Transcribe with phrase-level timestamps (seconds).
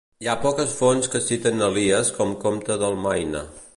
[0.23, 3.45] Hi ha poques fonts que citen Elies com comte del Maine.